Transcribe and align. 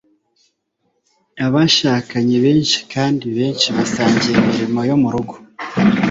Abashakanye 1.45 2.35
benshi 2.45 2.79
kandi 2.93 3.25
benshi 3.37 3.67
basangiye 3.75 4.35
imirimo 4.39 4.79
yo 4.89 4.95
murugo. 5.01 5.33